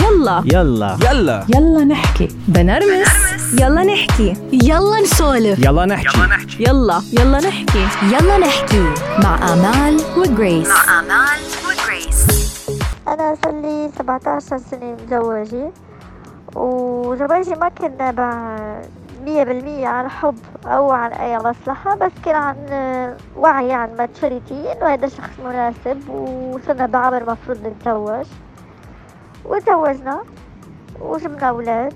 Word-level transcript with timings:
يلا. 0.00 0.42
يلا. 0.44 0.96
يلا. 1.10 1.44
يلا 1.54 1.84
نحكي. 1.84 2.28
بنرمس. 2.48 3.08
يلا 3.60 3.82
نحكي. 3.84 4.36
يلا 4.52 5.00
نسولف. 5.00 5.58
يلا 5.58 5.86
نحكي. 5.86 6.18
يلا 6.60 7.02
يلا. 7.12 7.38
نحكي. 7.40 7.86
يلا 8.02 8.38
نحكي. 8.38 8.84
مع 9.22 9.52
آمال 9.52 10.00
وجريس. 10.16 10.68
آمال 10.98 11.40
وجريس. 11.66 12.26
أنا 13.08 13.36
صار 13.44 13.60
لي 13.60 13.90
17 13.98 14.58
سنة 14.58 14.92
متزوجة. 14.92 15.70
وزواجي 16.56 17.50
ما 17.54 17.68
كان 17.68 17.92
نابع 17.98 18.56
مية 19.24 19.44
بالمية 19.44 19.86
عن 19.88 20.08
حب 20.08 20.34
أو 20.66 20.90
عن 20.90 21.12
أي 21.12 21.38
مصلحة 21.38 21.94
بس 21.96 22.12
كان 22.24 22.34
عن 22.34 22.56
وعي 23.36 23.72
عن 23.72 23.88
ماتشوريتي 23.98 24.72
إنه 24.72 24.94
هذا 24.94 25.08
شخص 25.08 25.30
مناسب 25.44 26.08
وصرنا 26.08 26.86
بعمر 26.86 27.22
مفروض 27.22 27.58
نتزوج. 27.66 28.26
وتزوجنا 29.44 30.24
وجبنا 31.00 31.48
أولاد 31.48 31.94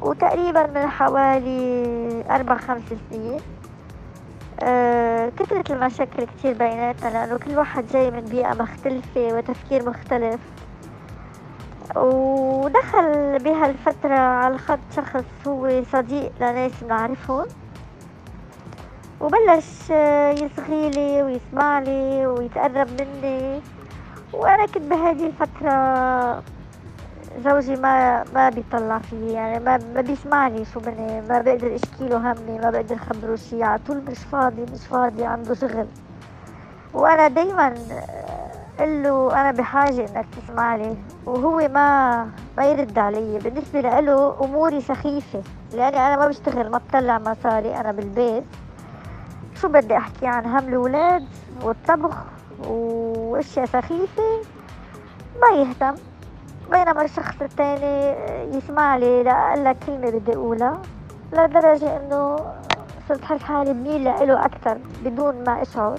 وتقريبا 0.00 0.66
من 0.66 0.86
حوالي 0.86 2.24
أربع 2.30 2.56
خمس 2.56 2.82
سنين. 3.10 3.40
آه، 4.62 5.28
كثرت 5.28 5.70
المشاكل 5.70 6.24
كتير 6.24 6.52
بيناتنا 6.52 7.08
لأنه 7.08 7.38
كل 7.38 7.58
واحد 7.58 7.86
جاي 7.86 8.10
من 8.10 8.20
بيئة 8.20 8.54
مختلفة 8.62 9.20
وتفكير 9.20 9.88
مختلف. 9.88 10.40
ودخل 11.96 13.38
بهالفترة 13.38 14.18
على 14.18 14.54
الخط 14.54 14.78
شخص 14.96 15.24
هو 15.46 15.82
صديق 15.92 16.32
لناس 16.40 16.72
بنعرفهم. 16.82 17.46
وبلش 19.20 19.90
يصغي 20.42 20.90
لي 20.90 21.22
ويسمع 21.22 21.78
لي 21.78 22.26
ويتقرب 22.26 22.88
مني. 23.00 23.60
كنت 24.32 24.78
بهذه 24.78 25.26
الفترة 25.26 26.42
زوجي 27.44 27.76
ما 27.76 28.24
ما 28.34 28.48
بيطلع 28.48 28.98
فيي 28.98 29.32
يعني 29.32 29.64
ما 29.64 29.78
ما 29.94 30.00
بيسمعني 30.00 30.64
شو 30.64 30.80
بدي 30.80 31.20
ما 31.28 31.40
بقدر 31.40 31.74
أشكي 31.74 32.08
له 32.08 32.16
همي 32.32 32.58
ما 32.58 32.70
بقدر 32.70 32.96
خبره 32.96 33.36
شي 33.36 33.62
على 33.62 33.80
طول 33.86 34.02
مش 34.10 34.18
فاضي 34.18 34.62
مش 34.62 34.86
فاضي 34.86 35.24
عنده 35.24 35.54
شغل. 35.54 35.86
وأنا 36.94 37.28
دايما 37.28 37.74
له 38.80 39.40
أنا 39.40 39.52
بحاجة 39.52 40.00
إنك 40.00 40.26
تسمع 40.36 40.76
لي 40.76 40.96
وهو 41.26 41.68
ما 41.68 42.28
ما 42.56 42.64
يرد 42.64 42.98
علي. 42.98 43.38
بالنسبة 43.38 43.80
له 43.80 44.44
أموري 44.44 44.80
سخيفة 44.80 45.42
لأني 45.72 45.96
أنا 45.96 46.16
ما 46.16 46.28
بشتغل 46.28 46.70
ما 46.70 46.78
بطلع 46.78 47.18
مصاري 47.18 47.76
أنا 47.76 47.92
بالبيت. 47.92 48.44
شو 49.54 49.68
بدي 49.68 49.96
أحكي 49.96 50.26
عن 50.26 50.46
هم 50.46 50.68
الأولاد 50.68 51.24
والطبخ؟ 51.62 52.16
وأشياء 52.66 53.66
سخيفة 53.66 54.42
ما 55.42 55.48
يهتم. 55.48 55.94
بينما 56.70 57.02
الشخص 57.04 57.42
الثاني 57.42 58.16
يسمع 58.56 58.96
لي 58.96 59.22
لأقل 59.22 59.72
كلمة 59.86 60.10
بدي 60.10 60.34
أقولها 60.34 60.82
لدرجة 61.32 61.96
إنه 61.96 62.36
صرت 63.08 63.24
حس 63.24 63.42
حالي 63.42 63.72
بميل 63.72 64.04
له 64.04 64.44
أكثر 64.44 64.78
بدون 65.04 65.44
ما 65.44 65.62
أشعر. 65.62 65.98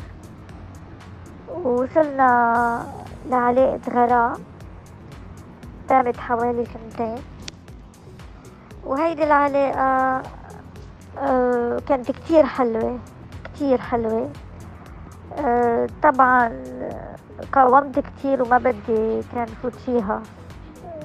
وصلنا 1.63 2.85
لعلاقة 3.29 3.79
غراء 3.89 4.39
دامت 5.89 6.17
حوالي 6.17 6.65
سنتين. 6.65 7.15
وهيدي 8.85 9.23
العلاقة 9.23 10.21
آه، 11.17 11.79
كانت 11.87 12.11
كتير 12.11 12.45
حلوة 12.45 12.99
كتير 13.43 13.81
حلوة. 13.81 14.29
طبعا 16.03 16.63
قاومت 17.51 17.99
كتير 17.99 18.43
وما 18.43 18.57
بدي 18.57 19.21
كان 19.33 19.45
فوت 19.45 19.75
فيها 19.75 20.21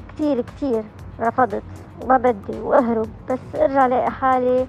كتير 0.08 0.40
كتير 0.40 0.84
رفضت 1.20 1.62
وما 2.02 2.16
بدي 2.16 2.60
وأهرب. 2.60 3.08
بس 3.30 3.38
أرجع 3.54 3.86
لاقي 3.86 4.10
حالي 4.10 4.66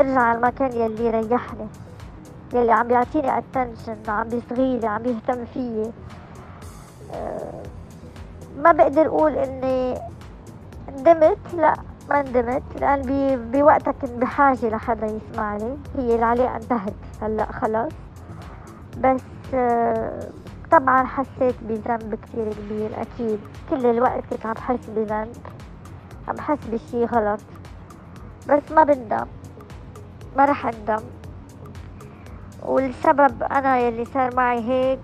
أرجع 0.00 0.20
على 0.20 0.38
المكان 0.38 0.72
يلي 0.72 1.06
يريحني 1.06 1.66
يلي 2.54 2.72
عم 2.72 2.88
بيعطيني 2.88 3.38
attention 3.38 3.96
عم 4.08 4.28
بيصغيلي 4.28 4.86
عم 4.86 5.04
يهتم 5.04 5.44
فيي. 5.44 5.92
أه 7.14 7.62
ما 8.58 8.72
بقدر 8.72 9.06
أقول 9.06 9.32
إني 9.32 9.94
ندمت 10.98 11.54
لا 11.54 11.74
ما 12.10 12.22
ندمت 12.22 12.62
لأن 12.80 13.02
بوقتها 13.52 13.92
كنت 13.92 14.10
بحاجة 14.10 14.68
لحدا 14.68 15.06
يسمع 15.06 15.56
لي 15.56 15.76
هي 15.96 16.14
العلاقة 16.14 16.56
انتهت. 16.56 16.94
هلأ 17.22 17.52
خلص 17.52 17.92
بس 18.96 19.20
أه 19.54 20.28
طبعا 20.70 21.04
حسيت 21.04 21.54
بذنب 21.62 22.14
كتير 22.14 22.52
كبير 22.52 22.90
أكيد. 23.00 23.40
كل 23.70 23.86
الوقت 23.86 24.24
كنت 24.30 24.46
عم 24.46 24.52
بحس 24.52 24.86
بذنب 24.86 25.36
عم 26.28 26.34
بحس 26.34 26.58
بشي 26.72 27.04
غلط. 27.04 27.40
بس 28.48 28.72
ما 28.72 28.84
بندم. 28.84 29.26
ما 30.36 30.44
رح 30.44 30.66
أندم. 30.66 31.02
والسبب 32.62 33.42
أنا 33.42 33.78
يلي 33.78 34.04
صار 34.04 34.36
معي 34.36 34.60
هيك 34.60 35.00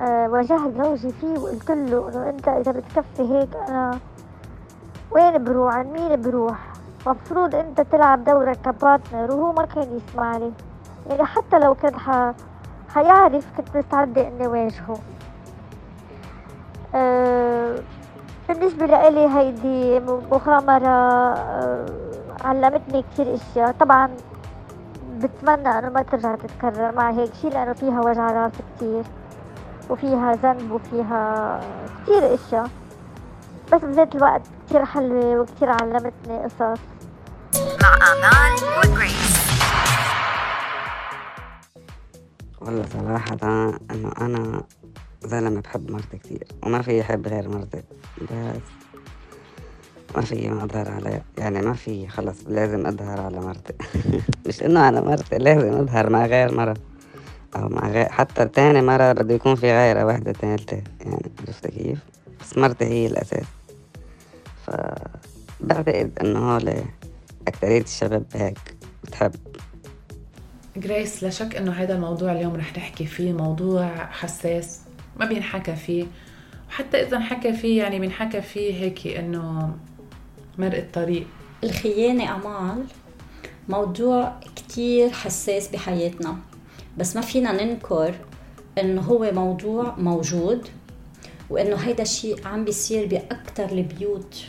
أه 0.00 0.28
واجهت 0.28 0.74
زوجي 0.82 1.12
فيه 1.12 1.38
وقلت 1.38 1.70
له 1.70 2.08
إنه 2.08 2.28
أنت 2.28 2.48
إذا 2.48 2.72
بتكفي 2.72 3.22
هيك 3.22 3.56
أنا 3.68 3.98
وين 5.10 5.44
بروح؟ 5.44 5.74
عن 5.74 5.86
مين 5.86 6.20
بروح؟ 6.20 6.72
مفروض 7.06 7.54
أنت 7.54 7.80
تلعب 7.80 8.24
دورك 8.24 8.60
كبارتنر 8.60 9.32
وهو 9.32 9.52
ما 9.52 9.64
كان 9.64 9.96
يسمع 9.96 10.36
لي 10.36 10.52
يعني 11.10 11.24
حتى 11.24 11.58
لو 11.58 11.74
كان 11.74 11.98
حيعرف 12.94 13.44
كنت 13.56 13.76
مستعدة 13.76 14.28
إني 14.28 14.46
واجهه 14.46 14.98
بالنسبة 18.48 18.86
لإلي 18.86 19.28
هيدي 19.28 20.00
مغامرة 20.00 20.88
أه 20.88 21.86
علمتني 22.44 23.02
كتير 23.02 23.34
إشياء. 23.34 23.72
طبعا 23.80 24.10
بتمنى 25.10 25.78
إنه 25.78 25.88
ما 25.88 26.02
ترجع 26.02 26.34
تتكرر 26.34 26.92
معي 26.92 27.14
هيك 27.16 27.34
شي 27.34 27.48
لأنه 27.48 27.72
فيها 27.72 28.00
وجع 28.00 28.30
راس 28.30 28.52
كتير 28.76 29.04
وفيها 29.90 30.32
ذنب 30.32 30.70
وفيها 30.70 31.60
كتير 32.02 32.34
إشياء. 32.34 32.68
بس 33.72 33.80
بذات 33.80 34.14
الوقت 34.14 34.42
كتير 34.66 34.84
حلوة 34.84 35.40
وكتير 35.40 35.70
علمتني 35.70 36.38
قصص. 36.44 36.80
مع 37.82 37.94
آمال 38.12 38.54
وجريس 38.78 39.23
والله 42.64 42.84
صراحة 42.92 43.36
إنه 43.90 44.12
أنا 44.20 44.62
زلمة 45.24 45.60
بحب 45.60 45.90
مرتي 45.90 46.18
كتير 46.18 46.44
وما 46.62 46.82
في 46.82 46.98
يحب 46.98 47.28
غير 47.28 47.48
مرتي 47.48 47.82
بس 48.22 48.62
ما 50.16 50.22
في 50.22 50.48
ما 50.48 50.64
أظهر 50.64 50.90
على 50.90 51.22
يعني 51.38 51.62
ما 51.62 51.72
في 51.72 52.08
خلص 52.08 52.36
لازم 52.46 52.86
أظهر 52.86 53.20
على 53.20 53.40
مرتي. 53.40 53.74
مش 54.46 54.62
إنه 54.62 54.88
أنا 54.88 55.00
مرتي 55.00 55.38
لازم 55.38 55.72
أظهر 55.72 56.10
مع 56.10 56.26
غير 56.26 56.54
مرة 56.54 56.76
أو 57.56 57.68
مع 57.68 57.88
غير 57.88 58.08
حتى 58.08 58.44
تاني 58.44 58.82
مرة 58.82 59.12
بده 59.12 59.34
يكون 59.34 59.54
في 59.54 59.72
غيرها 59.72 60.04
واحدة 60.04 60.32
ثالثة 60.32 60.82
يعني 61.00 61.30
عرفت 61.40 61.66
كيف؟ 61.66 61.98
بس 62.40 62.58
مرتي 62.58 62.84
هي 62.84 63.06
الأساس. 63.06 63.46
فبعتقد 64.66 66.18
إنه 66.20 66.38
هول 66.54 66.72
أكترية 67.48 67.80
الشباب 67.80 68.24
هيك 68.34 68.58
بتحب. 69.04 69.34
جريس 70.76 71.22
لا 71.22 71.30
شك 71.30 71.56
إنه 71.56 71.72
هذا 71.72 71.94
الموضوع 71.94 72.32
اليوم 72.32 72.54
رح 72.56 72.76
نحكي 72.76 73.06
فيه 73.06 73.32
موضوع 73.32 73.86
حساس 73.96 74.80
ما 75.20 75.26
بينحكى 75.26 75.76
فيه. 75.76 76.04
وحتى 76.68 77.02
إذا 77.02 77.16
انحكى 77.16 77.52
فيه 77.52 77.82
يعني 77.82 77.98
بينحكى 77.98 78.42
فيه 78.42 78.74
هيك 78.74 79.06
إنه 79.06 79.76
مرق 80.58 80.78
الطريق. 80.78 81.26
الخيانة 81.64 82.34
أمال 82.36 82.84
موضوع 83.68 84.40
كتير 84.56 85.10
حساس 85.10 85.68
بحياتنا 85.68 86.36
بس 86.98 87.16
ما 87.16 87.22
فينا 87.22 87.64
ننكر 87.64 88.14
إنه 88.78 89.02
هو 89.02 89.30
موضوع 89.32 89.94
موجود 89.98 90.68
وإنه 91.50 91.76
هيدا 91.76 92.02
الشيء 92.02 92.46
عم 92.46 92.64
بيصير 92.64 93.06
باكثر 93.06 93.72
البيوت 93.72 94.44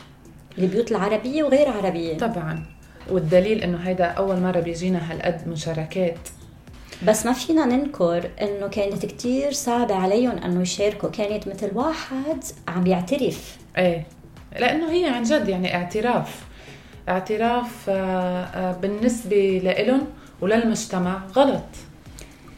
البيوت 0.58 0.90
العربية 0.90 1.42
وغير 1.44 1.68
عربية. 1.68 2.18
طبعا. 2.18 2.75
والدليل 3.10 3.62
إنه 3.62 3.78
هيدا 3.78 4.04
أول 4.04 4.40
مرة 4.40 4.60
بيجينا 4.60 5.12
هالقد 5.12 5.48
مشاركات. 5.48 6.18
بس 7.06 7.26
ما 7.26 7.32
فينا 7.32 7.64
ننكر 7.64 8.30
إنه 8.40 8.66
كانت 8.66 9.06
كتير 9.06 9.52
صعبة 9.52 9.94
عليهم 9.94 10.38
إنه 10.38 10.62
يشاركوا. 10.62 11.08
كانت 11.10 11.48
مثل 11.48 11.70
واحد 11.74 12.44
عم 12.68 12.86
يعترف. 12.86 13.56
إيه. 13.78 14.06
لأنه 14.60 14.90
هي 14.90 15.04
عن 15.04 15.22
جد 15.22 15.48
يعني 15.48 15.74
اعتراف. 15.74 16.44
اعتراف 17.08 17.90
بالنسبة 18.80 19.60
لإلهم 19.64 20.06
وللمجتمع. 20.40 21.20
غلط. 21.36 21.64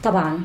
طبعا. 0.02 0.44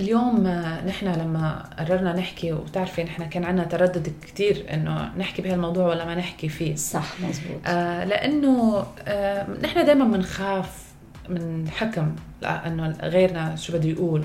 اليوم 0.00 0.46
نحن 0.86 1.06
لما 1.06 1.64
قررنا 1.78 2.12
نحكي 2.12 2.52
وبتعرفي 2.52 3.04
نحن 3.04 3.24
كان 3.24 3.44
عندنا 3.44 3.64
تردد 3.64 4.12
كثير 4.22 4.66
إنه 4.72 5.12
نحكي 5.16 5.42
بهالموضوع 5.42 5.86
ولا 5.86 6.04
ما 6.04 6.14
نحكي 6.14 6.48
فيه. 6.48 6.74
صح 6.74 7.20
مزبوط. 7.20 7.60
آه 7.66 8.04
لأنه 8.04 8.86
آه 9.06 9.46
نحن 9.62 9.84
دائما 9.84 10.04
بنخاف 10.04 10.82
من 11.28 11.68
حكم 11.68 12.14
لأنه 12.42 12.96
غيرنا 13.02 13.56
شو 13.56 13.72
بده 13.72 13.88
يقول. 13.88 14.24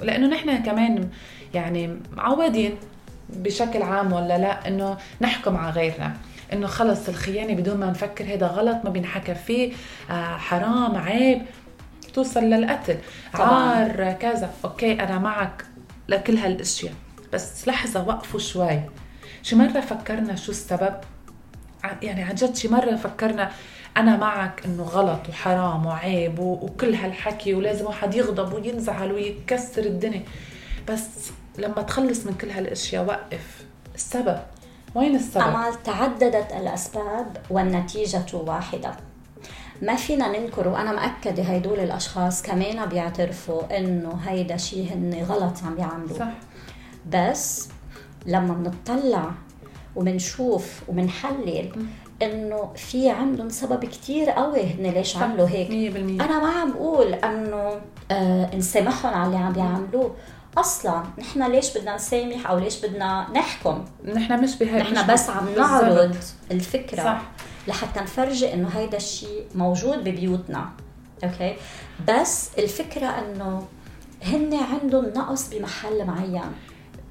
لأنه 0.00 0.26
نحن 0.26 0.62
كمان 0.62 1.08
يعني 1.54 1.96
معودين 2.16 2.74
بشكل 3.28 3.82
عام 3.82 4.12
ولا 4.12 4.38
لا 4.38 4.68
إنه 4.68 4.96
نحكم 5.20 5.56
على 5.56 5.72
غيرنا. 5.72 6.16
إنه 6.52 6.66
خلص 6.66 7.08
الخيانة 7.08 7.54
بدون 7.54 7.76
ما 7.76 7.90
نفكر 7.90 8.24
هذا 8.24 8.46
غلط 8.46 8.84
ما 8.84 8.90
بينحكى 8.90 9.34
فيه. 9.34 9.72
آه 10.10 10.36
حرام 10.36 10.96
عيب. 10.96 11.42
توصل 12.18 12.40
للقتل. 12.40 12.98
طبعاً. 13.34 13.48
عار 13.48 14.12
كذا. 14.12 14.50
أوكي 14.64 14.92
أنا 14.92 15.18
معك 15.18 15.64
لكل 16.08 16.36
هالأشياء. 16.36 16.92
بس 17.32 17.68
لحظة 17.68 18.08
وقفوا 18.08 18.40
شوي. 18.40 18.80
شي 19.42 19.56
مرة 19.56 19.80
فكرنا 19.80 20.36
شو 20.36 20.52
السبب؟ 20.52 20.94
يعني 22.02 22.22
عن 22.22 22.34
جد 22.34 22.56
شي 22.56 22.68
مرة 22.68 22.96
فكرنا 22.96 23.50
أنا 23.96 24.16
معك 24.16 24.62
إنه 24.64 24.82
غلط 24.82 25.28
وحرام 25.28 25.86
وعيب 25.86 26.38
وكل 26.38 26.94
هالحكي 26.94 27.54
ولازم 27.54 27.86
واحد 27.86 28.14
يغضب 28.14 28.52
وينزعل 28.52 29.12
ويكسر 29.12 29.82
الدنيا. 29.82 30.22
بس 30.88 31.06
لما 31.58 31.82
تخلص 31.82 32.26
من 32.26 32.34
كل 32.34 32.50
هالأشياء 32.50 33.04
وقف. 33.04 33.64
السبب. 33.94 34.38
وين 34.94 35.16
السبب؟ 35.16 35.42
أمال 35.42 35.82
تعددت 35.82 36.52
الأسباب 36.52 37.36
والنتيجة 37.50 38.26
واحدة. 38.32 39.07
ما 39.82 39.96
فينا 39.96 40.38
ننكر 40.38 40.68
وأنا 40.68 40.92
مأكدة 40.92 41.42
هيدول 41.42 41.78
الأشخاص 41.80 42.42
كمان 42.42 42.86
بيعترفوا 42.86 43.78
إنه 43.78 44.14
هيدا 44.26 44.56
شيء 44.56 44.92
هن 44.92 45.24
غلط 45.28 45.54
عم 45.66 45.74
بيعملوه 45.74 46.18
صح. 46.18 46.28
بس 47.12 47.68
لما 48.26 48.54
بنطلع 48.54 49.30
وبنشوف 49.96 50.80
وبنحلل 50.88 51.70
إنه 52.22 52.70
في 52.76 53.10
عندهم 53.10 53.48
سبب 53.48 53.84
كتير 53.84 54.30
قوي 54.30 54.62
هن 54.62 54.86
ليش. 54.86 55.16
عملوا 55.16 55.48
هيك. 55.48 55.68
100% 55.68 55.74
أنا 56.22 56.38
ما 56.40 56.48
عم 56.48 56.72
بقول 56.72 57.14
إنه 57.14 57.80
آه 58.10 58.56
نسامحهم 58.56 59.14
على 59.14 59.26
اللي 59.26 59.38
عم 59.38 59.52
بيعملوه. 59.52 60.14
أصلا 60.58 61.02
نحن 61.18 61.50
ليش 61.50 61.78
بدنا 61.78 61.94
نسامح 61.94 62.50
أو 62.50 62.58
ليش 62.58 62.86
بدنا 62.86 63.26
نحكم؟ 63.34 63.84
نحن 64.14 64.42
مش 64.42 64.56
بهي 64.58 64.78
نحن 64.78 65.12
بس 65.12 65.30
عم. 65.30 65.48
نعرض 65.56 66.16
الفكرة. 66.50 67.04
صح. 67.04 67.22
لحتى 67.68 68.00
نفرجي 68.00 68.54
إنه 68.54 68.68
هيدا 68.68 68.96
الشيء 68.96 69.46
موجود 69.54 69.98
ببيوتنا 69.98 70.70
أوكي؟ 71.24 71.56
بس 72.08 72.50
الفكرة 72.58 73.06
إنه 73.06 73.66
هن 74.22 74.54
عندهم 74.54 75.04
نقص 75.04 75.48
بمحل 75.48 76.04
معين. 76.04 76.52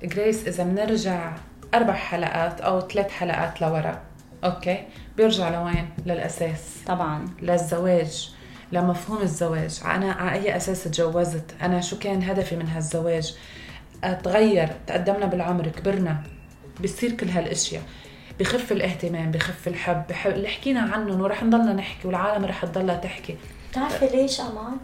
جريس 0.04 0.48
إذا 0.48 0.64
بنرجع 0.64 1.36
أربع 1.74 1.94
حلقات 1.94 2.62
أو 2.62 2.82
ثلاث 2.82 3.10
حلقات 3.10 3.62
لورا 3.62 4.02
okay؟ 4.44 4.84
بيرجع 5.18 5.50
لوين؟ 5.50 5.90
للأساس. 6.06 6.62
طبعا. 6.88 7.26
للزواج 7.42 8.32
لمفهوم 8.72 9.22
الزواج. 9.22 9.82
أنا 9.86 10.12
على 10.12 10.32
أي 10.32 10.58
أساس 10.58 10.84
تجوزت؟ 10.84 11.56
أنا 11.62 11.82
شو 11.82 12.00
كان 12.00 12.24
هدفي 12.24 12.56
من 12.56 12.68
هالزواج؟ 12.68 13.36
أتغير 14.04 14.70
تقدمنا 14.88 15.26
بالعمر 15.26 15.68
كبرنا 15.68 16.24
بصير 16.84 17.12
كل 17.12 17.30
هالأشياء. 17.30 17.84
بخف 18.40 18.72
الاهتمام 18.72 19.32
بخف 19.32 19.68
الحب 19.68 20.04
بحب 20.10 20.32
اللي 20.32 20.48
حكينا 20.48 20.80
عنهم 20.80 21.22
ورح 21.22 21.44
نضلنا 21.44 21.74
نحكي 21.74 22.08
والعالم 22.08 22.46
رح 22.46 22.66
تضلها 22.66 22.96
تحكي 22.96 23.36
بتعرفي 23.72 24.08
ليش 24.08 24.42
أمان؟ 24.42 24.78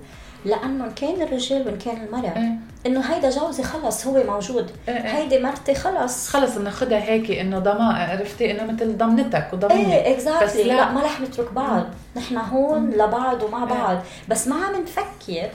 لأنه 0.45 0.91
كان 0.95 1.21
الرجال 1.21 1.67
وإن 1.67 1.77
كان 1.77 2.03
المرأة 2.03 2.37
إيه. 2.37 2.57
إنه 2.85 3.01
هيدا 3.01 3.29
جوزي 3.29 3.63
خلص 3.63 4.07
هو 4.07 4.23
موجود 4.23 4.71
إيه 4.87 4.95
إيه. 4.95 5.17
هيدي 5.17 5.39
مرتي 5.39 5.75
خلص 5.75 6.29
خلص 6.29 6.57
بناخدها 6.57 7.03
هيك 7.03 7.31
إنه 7.31 7.59
ضمان 7.59 7.95
عرفتي 7.95 8.51
إنه 8.51 8.73
مثل 8.73 8.97
ضمنتك 8.97 9.47
وضمني 9.53 9.95
إيه 9.95 10.13
اكزاكتلي 10.13 10.45
بس 10.45 10.55
لا. 10.55 10.73
لا. 10.73 10.91
ما 10.91 11.03
رح 11.03 11.21
نترك 11.21 11.53
بعض 11.53 11.83
نحن 12.15 12.37
هون 12.37 12.89
لبعض 12.91 13.43
ومع 13.43 13.65
بعض 13.65 13.97
بس 14.29 14.47
ما 14.47 14.55
عم 14.55 14.81
نفكر 14.81 15.49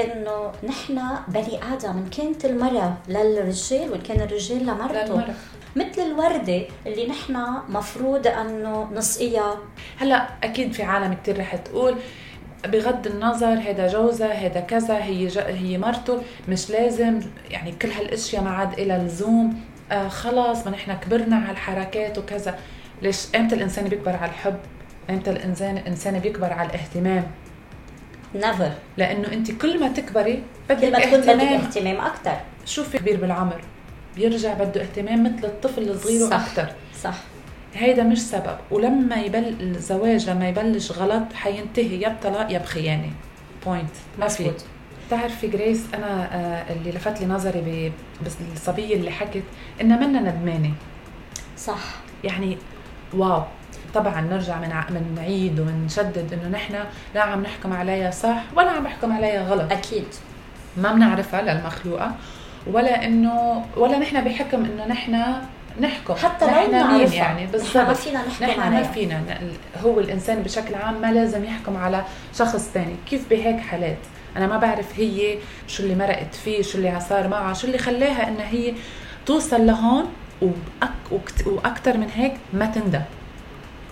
إنه 0.00 0.52
نحن 0.68 1.00
بني 1.28 1.60
آدم 1.74 1.90
إن 1.90 2.08
كانت 2.18 2.44
المرأة 2.44 2.94
للرجال 3.08 3.90
وإن 3.90 4.00
كان 4.00 4.20
الرجال 4.20 4.66
لمرته. 4.66 5.24
مثل 5.76 6.02
الوردة 6.02 6.62
اللي 6.86 7.06
نحن 7.06 7.44
مفروض 7.68 8.26
أنه 8.26 8.88
نسقيها. 8.94 9.58
هلا 10.00 10.28
أكيد 10.44 10.72
في 10.72 10.82
عالم 10.82 11.14
كتير 11.14 11.38
رح 11.38 11.56
تقول 11.56 11.94
بغض 12.64 13.06
النظر 13.06 13.52
هذا 13.52 13.86
جوزها 13.86 14.32
هذا 14.32 14.60
كذا 14.60 14.96
هي. 15.04 15.28
هي 15.36 15.78
مرته 15.78 16.22
مش 16.48 16.70
لازم 16.70 17.20
يعني 17.50 17.72
كل 17.72 17.90
هالأشياء 17.90 18.42
ما 18.42 18.50
عاد 18.50 18.80
إلها 18.80 18.98
لزوم 18.98 19.60
آه 19.92 20.08
خلاص 20.08 20.66
ما 20.66 20.72
نحن 20.72 20.92
كبرنا 20.92 21.36
على 21.36 21.50
الحركات 21.50 22.18
وكذا. 22.18 22.58
ليش؟ 23.02 23.26
إمتى 23.36 23.54
الإنسان 23.54 23.88
بيكبر 23.88 24.16
على 24.16 24.30
الحب؟ 24.30 24.56
إمتى 25.10 25.30
الانسان 25.30 25.76
الانسان 25.76 26.18
بيكبر 26.18 26.52
على 26.52 26.68
الاهتمام؟ 26.68 27.24
نيفر 28.34 28.72
لأنه 28.96 29.32
أنت 29.32 29.50
كل 29.50 29.80
ما 29.80 29.88
تكبري 29.88 30.42
كل 30.68 30.74
بدك 30.74 30.84
ما 30.92 30.98
تكون 31.00 31.20
بدك 31.20 31.28
اهتمام. 31.30 31.96
أكثر 32.00 32.36
شوفي 32.66 32.98
كبير 32.98 33.16
بالعمر. 33.16 33.60
بيرجع 34.16 34.54
بده 34.54 34.82
اهتمام 34.82 35.24
مثل 35.24 35.44
الطفل 35.46 35.82
الصغير 35.90 36.20
صح. 36.30 36.36
وأكثر 36.40 36.72
صح. 37.02 37.14
هيدا 37.74 38.02
مش 38.02 38.22
سبب. 38.22 38.56
ولما 38.70 39.16
يبل 39.16 39.56
الزواج 39.60 40.30
لما 40.30 40.48
يبلش 40.48 40.92
غلط 40.92 41.32
حينتهي 41.34 42.00
يا 42.00 42.08
بطلاق 42.08 42.52
يا 42.52 42.58
بخيانة. 42.58 43.10
point 43.66 43.90
ما 44.18 44.28
في. 44.28 44.50
بتعرفي 45.08 45.46
جريس 45.48 45.80
أنا 45.94 46.34
آه، 46.36 46.72
اللي 46.72 46.90
لفت 46.90 47.20
لي 47.20 47.26
نظري 47.26 47.60
ب- 47.60 48.24
بس 48.26 48.32
الصبيه 48.54 48.94
اللي 48.96 49.10
حكت 49.10 49.42
إنها 49.80 49.96
منا 50.06 50.20
ندمانة. 50.20 50.72
صح. 51.58 51.78
يعني 52.24 52.58
wow. 53.14 53.42
طبعا 53.94 54.20
نرجع 54.20 54.58
من 54.58 55.12
نعيد 55.16 55.60
ونشدد 55.60 56.32
إنه 56.32 56.48
نحن 56.48 56.74
لا 57.14 57.20
عم 57.22 57.42
نحكم 57.42 57.72
عليها 57.72 58.10
صح 58.10 58.42
ولا 58.56 58.70
عم 58.70 58.84
نحكم 58.84 59.12
عليها 59.12 59.42
غلط. 59.48 59.72
أكيد. 59.72 60.04
ما 60.76 60.92
بنعرفها 60.92 61.42
للمخلوقه 61.42 62.12
ولا 62.66 63.04
إنه 63.04 63.64
ولا 63.76 63.98
نحن 63.98 64.24
بحكم 64.24 64.64
إنه 64.64 64.86
نحن 64.86 65.22
نحكم. 65.80 66.14
حتى 66.14 66.46
لو 66.46 66.66
بنعرفها 66.68 67.14
يعني؟ 67.14 67.42
نحن 67.44 67.52
بالضبط. 67.52 67.76
ما 67.76 67.92
فينا 67.94 68.26
نحكم 68.26 68.44
نحن 68.44 68.60
ما 68.60 68.66
عليها. 68.66 68.82
فينا. 68.82 69.18
ن- 69.18 69.56
هو 69.84 70.00
الإنسان 70.00 70.42
بشكل 70.42 70.74
عام 70.74 71.00
ما 71.00 71.12
لازم 71.12 71.44
يحكم 71.44 71.76
على 71.76 72.04
شخص 72.38 72.70
ثاني 72.74 72.94
كيف 73.10 73.30
بهيك 73.30 73.60
حالات؟ 73.60 73.98
أنا 74.36 74.46
ما 74.46 74.56
بعرف 74.58 74.98
هي 75.00 75.38
شو 75.66 75.82
اللي 75.82 75.94
مرقت 75.94 76.34
فيه 76.34 76.62
شو 76.62 76.78
اللي 76.78 77.00
صار 77.00 77.28
معها 77.28 77.54
شو 77.54 77.66
اللي 77.66 77.78
خلاها 77.78 78.28
إنها 78.28 78.46
هي 78.48 78.74
توصل 79.26 79.66
لهون 79.66 80.04
وأك 80.42 80.90
وكت- 81.12 81.46
وأكثر 81.46 81.96
من 81.96 82.08
هيك 82.14 82.34
ما 82.52 82.66
تندم. 82.66 83.00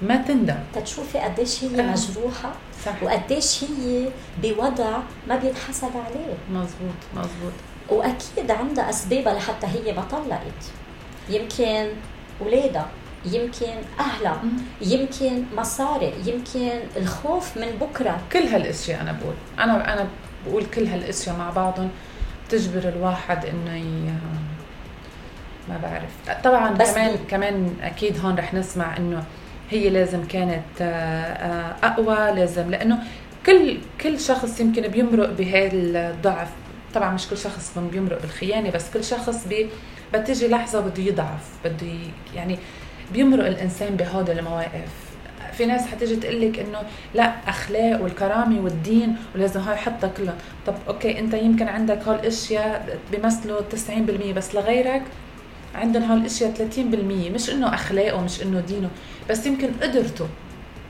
ما 0.03 0.17
تندم. 0.17 0.59
تتشوفي 0.75 1.19
قديش 1.19 1.65
هي 1.65 1.81
آه. 1.81 1.83
مجروحة 1.93 2.53
صح. 2.87 3.03
وقديش 3.03 3.65
هي 3.65 4.09
بوضع 4.43 4.99
ما 5.29 5.37
بينحسد 5.37 5.91
عليه. 5.97 6.35
مزبوط 6.51 7.01
مزبوط 7.15 7.53
وأكيد 7.89 8.51
عندها 8.51 8.91
اسبابها 8.91 9.35
لحتى 9.35 9.67
هي 9.67 9.93
ما 9.93 10.03
طلقت. 10.03 10.63
يمكن 11.29 11.89
اولادها 12.41 12.87
يمكن 13.25 13.75
أهلها 14.01 14.43
يمكن 14.81 15.45
مصاري 15.57 16.13
يمكن 16.27 16.81
الخوف 16.97 17.57
من 17.57 17.67
بكرة. 17.81 18.21
كل 18.33 18.39
هالأشياء 18.39 19.01
أنا 19.01 19.13
بقول. 19.13 19.35
أنا 19.59 19.93
أنا 19.93 20.09
بقول 20.47 20.65
كل 20.67 20.87
هالأشياء 20.87 21.37
مع 21.37 21.51
بعضهم 21.51 21.91
بتجبر 22.49 22.89
الواحد 22.89 23.47
إنه 23.47 23.77
ي... 23.77 24.11
ما 25.69 25.79
بعرف. 25.83 26.41
طبعا 26.45 26.71
بس 26.71 26.91
كمان 26.91 27.17
كمان 27.31 27.75
أكيد 27.83 28.25
هون 28.25 28.35
رح 28.35 28.55
نسمع 28.55 28.97
إنه 28.97 29.25
هي 29.71 29.91
لازم 29.91 30.25
كانت 30.25 30.81
آه، 30.81 30.85
آه، 30.85 31.77
أقوى 31.87 32.41
لازم 32.41 32.71
لأنه 32.71 32.99
كل 33.47 33.79
كل 34.01 34.21
شخص 34.21 34.61
يمكن 34.61 34.83
بيمرق 34.89 35.31
بهذا 35.33 35.71
الضعف 36.11 36.49
طبعا 36.95 37.15
مش 37.15 37.29
كل 37.29 37.39
شخص 37.39 37.79
بيمرق 37.93 38.23
بالخيانة 38.23 38.71
بس 38.71 38.91
كل 38.91 39.05
شخص 39.05 39.47
بي 39.47 39.69
بتجي 40.15 40.49
لحظة 40.49 40.81
بده 40.81 41.03
يضعف 41.03 41.49
بده 41.65 41.93
يعني 42.35 42.59
بيمرق 43.13 43.47
الإنسان 43.47 43.97
بهذا 43.97 44.33
المواقف. 44.33 44.89
في 45.53 45.67
ناس 45.67 45.87
حتيجي 45.87 46.17
تقول 46.17 46.41
لك 46.41 46.59
إنه 46.59 46.79
لا 47.15 47.33
أخلاق 47.49 48.03
والكرامة 48.03 48.61
والدين 48.61 49.17
ولازم 49.35 49.61
هاي 49.61 49.77
حطها 49.77 50.11
كلها. 50.17 50.35
طب 50.67 50.75
okay 50.89 51.19
أنت 51.19 51.35
يمكن 51.35 51.69
عندك 51.69 52.03
هول 52.03 52.15
الاشياء 52.17 52.99
بيمثلوا 53.13 53.61
90% 53.61 54.33
بس 54.37 54.55
لغيرك 54.55 55.03
عندهم 55.75 56.03
هول 56.03 56.19
الاشياء 56.21 56.55
30% 56.55 56.79
مش 57.35 57.51
إنه 57.51 57.75
أخلاقه 57.75 58.21
مش 58.21 58.43
إنه 58.43 58.61
دينه 58.61 58.91
بس 59.31 59.47
يمكن 59.47 59.71
قدرته 59.83 60.27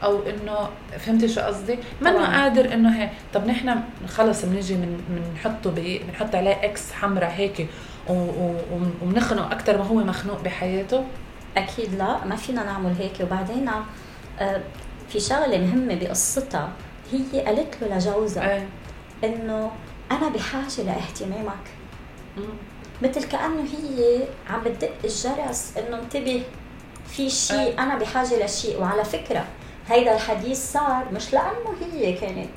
أو 0.04 0.22
إنه 0.22 0.68
فهمتي 0.98 1.28
شو 1.28 1.40
قصدي؟ 1.40 1.78
ما 2.02 2.10
إنه 2.10 2.18
طبعاً. 2.18 2.42
قادر 2.42 2.74
إنه 2.74 3.02
هيك 3.02 3.10
طب 3.34 3.46
نحن 3.46 3.80
خلص 4.08 4.44
بنيجي 4.44 4.74
من 4.74 5.00
بنحطه 5.34 5.70
بنحط 5.76 6.34
عليه 6.34 6.64
إكس 6.64 6.92
حمراء 6.92 7.30
هيك 7.36 7.68
و- 8.08 8.12
و- 8.12 8.54
وبنخنقه 9.02 9.52
أكثر 9.52 9.78
ما 9.78 9.84
هو 9.84 9.94
مخنوق 9.94 10.40
بحياته 10.42 11.04
أكيد 11.56 11.94
لا 11.94 12.24
ما 12.24 12.36
فينا 12.36 12.64
نعمل 12.64 12.94
هيك 12.98 13.12
وبعدين 13.20 13.68
آه، 14.40 14.60
في 15.08 15.20
شغلة 15.20 15.58
مهمة 15.58 15.94
بقصتها 15.94 16.68
هي 17.12 17.40
قالت 17.40 17.74
له 17.82 17.96
لجوزها 17.96 18.54
إيه 18.54 18.66
إنه 19.24 19.70
أنا 20.12 20.28
بحاجة 20.28 20.82
لإهتمامك. 20.86 21.66
مثل 23.02 23.24
كأنه 23.28 23.62
هي 23.62 24.20
عم 24.50 24.60
بتدق 24.60 24.90
الجرس 25.04 25.72
إنه 25.78 25.98
انتبه 25.98 26.42
في 27.08 27.30
شيء 27.30 27.58
أي. 27.58 27.78
أنا 27.78 27.98
بحاجة 27.98 28.44
لشيء 28.44 28.80
وعلى 28.80 29.04
فكرة 29.04 29.44
هيدا 29.88 30.14
الحديث 30.14 30.72
صار 30.72 31.04
مش 31.12 31.32
لأنه 31.32 31.74
هي 31.92 32.12
كانت 32.12 32.48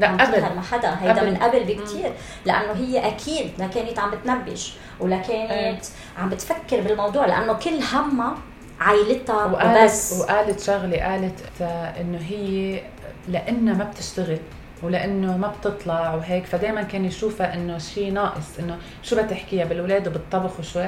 لا، 0.00 0.06
عم 0.08 0.16
قبل. 0.18 0.40
مع 0.40 0.62
حدا 0.62 0.96
هيدا 1.02 1.20
قبل. 1.20 1.30
من 1.30 1.36
قبل 1.36 1.64
بكتير 1.64 2.12
لأنه 2.44 2.72
هي 2.72 3.08
أكيد 3.08 3.50
لا 3.58 3.66
كانت 3.66 3.98
عم 3.98 4.10
بتنبش 4.10 4.74
ولا 5.00 5.16
كانت 5.16 5.50
إيه. 5.50 5.78
عم 6.18 6.28
بتفكر 6.28 6.80
بالموضوع 6.80 7.26
لأنه 7.26 7.52
كل 7.52 7.80
همها 7.92 8.34
عائلتها 8.80 9.44
وقالت 9.44 9.82
وبس 9.82 10.20
وقالت 10.20 10.60
شغلة 10.60 10.98
قالت 11.04 11.40
آه، 11.60 12.00
إنه 12.00 12.18
هي 12.18 12.80
لأنها 13.28 13.74
ما 13.74 13.84
بتشتغل 13.84 14.38
ولأنه 14.82 15.36
ما 15.36 15.48
بتطلع 15.48 16.14
وهيك 16.14 16.46
فدائما 16.46 16.82
كان 16.82 17.04
يشوفها 17.04 17.54
إنه 17.54 17.78
شيء 17.78 18.12
ناقص 18.12 18.58
إنه 18.58 18.78
شو 19.02 19.22
بتحكيها 19.22 19.64
بالأولاد 19.64 20.08
وبالطبخ 20.08 20.60
وشو. 20.60 20.84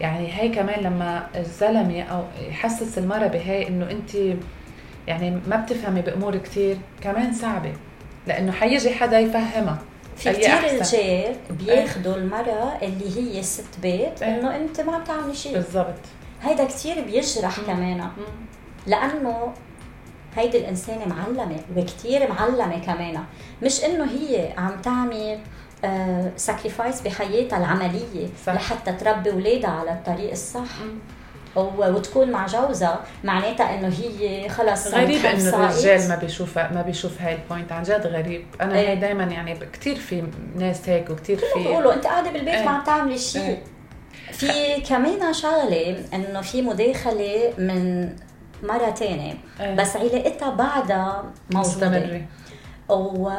يعني 0.00 0.32
هي 0.32 0.48
كمان 0.48 0.80
لما 0.80 1.26
الزلمة 1.36 2.02
أو 2.02 2.24
يحسس 2.48 2.98
المرأة 2.98 3.26
بهي 3.26 3.68
إنه 3.68 3.90
أنت 3.90 4.14
يعني 5.06 5.30
ما 5.48 5.56
بتفهمي 5.56 6.02
بأمور 6.02 6.36
كتير 6.36 6.76
كمان 7.00 7.32
صعبة. 7.34 7.72
لأنه 8.26 8.52
حيجي 8.52 8.90
حدا 8.90 9.18
يفهمها. 9.18 9.78
في 10.16 10.32
كثير. 10.32 10.80
رجال 10.80 11.36
بياخذوا 11.50 12.16
المرأة 12.16 12.78
اللي 12.82 13.38
هي 13.38 13.42
ست 13.42 13.80
بيت 13.82 14.22
إيه. 14.22 14.40
إنه 14.40 14.56
أنت 14.56 14.80
ما 14.80 14.98
بتعملي 14.98 15.34
شيء. 15.34 15.52
بالضبط. 15.52 15.94
هيدا 16.42 16.64
كثير 16.64 17.04
بيجرح 17.04 17.60
كمان 17.60 18.08
لأنه 18.86 19.52
هيدي 20.36 20.58
الإنسانة 20.58 21.04
معلمة 21.06 21.56
وكثير 21.76 22.28
معلمة 22.32 22.78
كمان 22.78 23.24
مش 23.62 23.84
إنه 23.84 24.04
هي 24.04 24.52
عم 24.58 24.80
تعمل 24.82 25.38
sacrifice 26.36 27.00
بحياتها 27.00 27.58
العملية 27.58 28.26
صح. 28.46 28.52
لحتى 28.54 28.92
تربي 28.92 29.30
أولادها 29.30 29.70
على 29.70 29.90
الطريق 29.92 30.30
الصح 30.30 30.68
و- 31.56 31.60
وتكون 31.90 32.30
مع 32.30 32.46
جوزها 32.46 33.00
معناتها 33.24 33.74
إنه 33.78 33.88
هي 33.88 34.48
خلص 34.48 34.86
غريب 34.86 35.24
إنه 35.26 35.48
الرجال. 35.66 36.08
ما 36.08 36.16
بيشوف 36.16 36.58
ما 36.58 36.82
بيشوف 36.86 37.20
هاي 37.22 37.34
ال 37.34 37.40
point 37.40 37.72
عن 37.72 37.82
جد 37.82 38.06
غريب 38.06 38.44
أنا. 38.60 38.76
هي 38.78 38.96
دائما 38.96 39.24
يعني 39.24 39.58
كثير 39.72 39.96
في 39.96 40.22
ناس 40.56 40.88
هيك 40.88 41.10
وكثير 41.10 41.36
في 41.36 41.58
بيقولوا 41.62 41.94
أنت 41.94 42.04
قاعدة 42.06 42.30
بالبيت 42.30 42.54
إيه. 42.54 42.64
ما 42.64 42.70
عم 42.70 42.84
تعملي 42.84 43.18
شيء 43.18 43.42
إيه. 43.42 43.62
في 44.32 44.80
كمان 44.88 45.32
شغلة 45.32 46.04
إنه 46.14 46.40
في 46.40 46.62
مداخلة 46.62 47.52
من 47.58 48.08
مرة 48.62 48.90
تانية 48.90 49.34
إيه. 49.60 49.74
بس 49.74 49.96
علاقتها 49.96 50.50
بعدها 50.50 51.24
موجودة. 51.52 51.88
مستمرة. 51.88 52.26
و... 52.90 53.30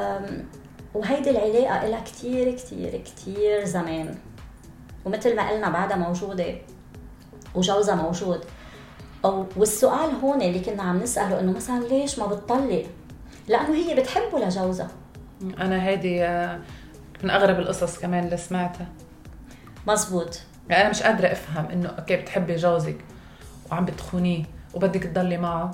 وهيدي 0.93 1.29
العلاقة 1.29 1.87
لها 1.87 2.01
كتير 2.01 2.51
كتير 2.51 2.97
كتير 2.97 3.65
زمان. 3.65 4.15
ومثل 5.05 5.35
ما 5.35 5.49
قلنا 5.49 5.69
بعدها 5.69 5.97
موجودة. 5.97 6.55
وجوزها 7.55 7.95
موجود. 7.95 8.45
أو 9.25 9.45
والسؤال 9.55 10.09
هون 10.23 10.41
اللي 10.41 10.59
كنا 10.59 10.83
عم 10.83 10.97
نسأله 10.97 11.39
إنه 11.39 11.51
مثلا 11.51 11.79
ليش 11.79 12.19
ما 12.19 12.25
بتطلق؟ 12.25 12.85
لأنه 13.47 13.75
هي 13.75 13.95
بتحبه 13.95 14.39
لجوزها. 14.39 14.87
أنا 15.59 15.83
هيدي 15.83 16.23
آه، 16.25 16.59
من 17.23 17.29
أغرب 17.29 17.59
القصص 17.59 17.99
كمان 17.99 18.23
اللي 18.25 18.37
سمعتها. 18.37 18.87
مزبوط. 19.87 20.39
يعني 20.69 20.81
أنا 20.81 20.89
مش 20.89 21.03
قادرة 21.03 21.31
أفهم 21.31 21.65
إنه 21.65 21.89
okay 21.89 22.15
بتحبي 22.15 22.55
جوزك 22.55 22.97
وعم 23.71 23.85
بتخونيه. 23.85 24.43
وبدك 24.77 25.03
تضلي 25.03 25.37
معه. 25.37 25.71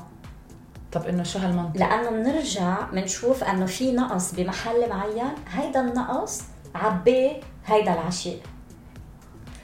طب 0.92 1.06
إنه 1.08 1.24
شو 1.24 1.40
هالمنطق؟ 1.40 1.80
لأنه 1.80 2.10
بنرجع 2.10 2.82
بنشوف 2.92 3.44
إنه 3.44 3.66
في 3.66 3.92
نقص 3.92 4.34
بمحل 4.34 4.90
معين 4.90 5.32
هيدا 5.52 5.82
النقص 5.82 6.42
عباه 6.76 7.32
هيدا 7.66 7.94
العشيق. 7.94 8.40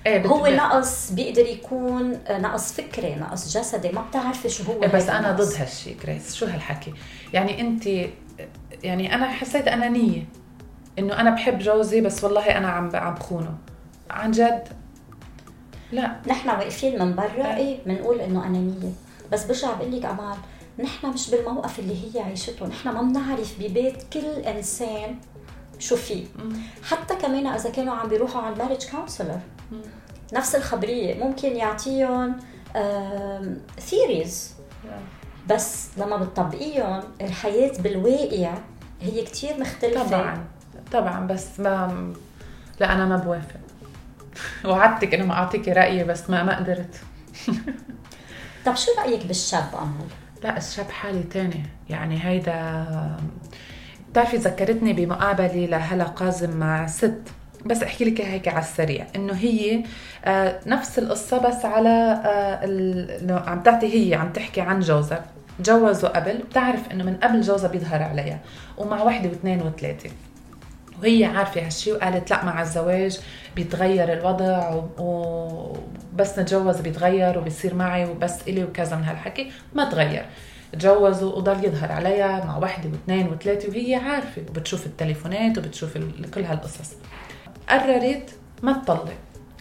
إيه 0.07 0.27
هو 0.27 0.47
نقص 0.47 1.11
بيقدر 1.11 1.45
يكون 1.45 2.17
نقص 2.29 2.71
فكري 2.73 3.15
نقص 3.15 3.57
جسدي 3.57 3.89
ما 3.89 4.01
بتعرفي 4.01 4.49
شو 4.49 4.63
هو 4.63 4.83
إيه 4.83 4.89
بس 4.89 5.09
أنا. 5.09 5.31
ضد 5.31 5.53
هالشيء 5.57 5.97
جريس 6.03 6.35
شو 6.35 6.45
هالحكي؟ 6.45 6.93
يعني 7.33 7.61
أنت 7.61 7.87
يعني 8.83 9.15
أنا 9.15 9.27
حسيت 9.27 9.67
انانيه 9.67 10.23
إنه 10.99 11.19
أنا 11.19 11.29
بحب 11.29 11.59
جوزي 11.59 12.01
بس 12.01 12.23
والله 12.23 12.57
أنا 12.57 12.69
عم 12.69 12.89
عم 12.95 13.13
بخونه. 13.15 13.57
عن 14.09 14.31
جد؟ 14.31 14.67
لا. 15.91 16.15
نحن 16.27 16.49
واقفين 16.49 17.05
من 17.05 17.15
برا 17.15 17.27
إيه. 17.45 17.55
إيه 17.55 17.77
بنقول 17.85 18.19
إنه 18.21 18.45
انانيه 18.45 18.91
بس 19.31 19.45
برجع 19.45 19.73
بقول 19.73 19.97
لك 19.97 20.05
امال 20.05 20.35
نحن 20.79 21.07
مش 21.07 21.29
بالموقف 21.29 21.79
اللي 21.79 21.95
هي 22.15 22.21
عايشته 22.21 22.67
نحن 22.67 22.89
ما 22.89 23.01
بنعرف 23.01 23.55
ببيت 23.59 24.03
كل 24.13 24.25
إنسان 24.25 25.15
شو 25.79 25.95
فيه. 25.95 26.25
حتى 26.83 27.15
كمان 27.15 27.47
إذا 27.47 27.69
كانوا 27.69 27.93
عم 27.93 28.07
بيروحوا 28.07 28.41
على 28.41 28.53
ال 28.53 28.57
marriage 28.57 28.89
counselor 28.89 29.39
نفس 30.33 30.55
الخبرية 30.55 31.23
ممكن 31.23 31.55
يعطيهم 31.55 32.35
ثيريز 33.79 34.53
بس 35.49 35.87
لما 35.97 36.17
بتطبقيهم 36.17 37.03
الحياة 37.21 37.71
بالواقع 37.79 38.53
هي 39.01 39.21
كتير 39.23 39.59
مختلفة. 39.59 40.09
طبعا. 40.09 40.45
طبعا. 40.91 41.27
بس 41.27 41.59
ما 41.59 42.13
لا 42.79 42.93
أنا 42.93 43.05
ما 43.05 43.15
بوافق. 43.15 43.59
وعدتك 44.69 45.13
إنه 45.13 45.25
ما 45.25 45.33
أعطيكي 45.33 45.71
رأيي 45.71 46.03
بس 46.03 46.29
ما 46.29 46.43
ما 46.43 46.57
قدرت. 46.57 46.95
طب 48.65 48.75
شو 48.75 48.91
رأيك 48.97 49.25
بالشاب 49.25 49.69
امل 49.81 50.07
لا 50.43 50.57
الشاب 50.57 50.91
حالي 50.91 51.23
تاني. 51.23 51.63
يعني 51.89 52.25
هيدا 52.25 52.85
بتعرفي 54.11 54.37
ذكرتني 54.37 54.93
بمقابلة 54.93 55.65
لهلا 55.65 56.03
قازم 56.03 56.57
مع 56.57 56.87
ست. 56.87 57.21
بس 57.65 57.83
احكي 57.83 58.05
لك 58.05 58.21
هيك 58.21 58.47
على 58.47 58.59
السريع. 58.59 59.07
إنه 59.15 59.33
هي 59.33 59.83
آه 60.25 60.59
نفس 60.65 60.99
القصة 60.99 61.37
بس 61.37 61.65
على 61.65 61.89
آه 62.25 62.65
إنه 63.21 63.39
عم 63.39 63.63
تعطي 63.63 64.09
هي 64.09 64.15
عم 64.15 64.33
تحكي 64.33 64.61
عن 64.61 64.79
جوزها. 64.79 65.25
تجوزوا 65.63 66.09
قبل. 66.09 66.37
بتعرف 66.37 66.91
إنه 66.91 67.03
من 67.03 67.15
قبل 67.15 67.41
جوزها 67.41 67.69
بيظهر 67.69 68.03
عليها. 68.03 68.39
ومع 68.77 69.03
وحدة 69.03 69.29
واثنين 69.29 69.61
وثلاثة. 69.61 70.09
وهي 71.01 71.25
عارفة 71.25 71.65
هالشي 71.65 71.91
وقالت 71.91 72.31
لا 72.31 72.45
مع 72.45 72.61
الزواج 72.61 73.19
بيتغير 73.55 74.13
الوضع 74.13 74.81
وبس 74.97 76.39
نتجوز 76.39 76.79
بيتغير 76.79 77.39
وبيصير 77.39 77.75
معي 77.75 78.05
وبس 78.05 78.47
إلي 78.47 78.63
وكذا 78.63 78.95
من 78.95 79.03
هالحكي 79.03 79.51
ما 79.73 79.89
تغير. 79.89 80.25
تجوزوا 80.73 81.35
وضل 81.35 81.65
يظهر 81.65 81.91
عليها 81.91 82.45
مع 82.45 82.57
وحدة 82.57 82.89
واثنين 82.89 83.27
وثلاثة 83.27 83.69
وهي 83.69 83.95
عارفة 83.95 84.41
وبتشوف 84.49 84.85
التليفونات 84.85 85.57
وبتشوف 85.57 85.97
كل 86.33 86.43
هالقصص. 86.43 86.93
قررت 87.69 88.29
ما 88.63 88.73
تطلق 88.73 89.13